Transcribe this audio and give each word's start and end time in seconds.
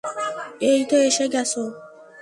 এইতো 0.69 0.95
এসে 1.07 1.25
গেছে। 1.33 1.61